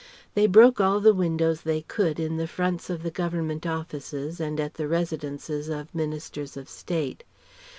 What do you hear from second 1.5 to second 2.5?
they could in the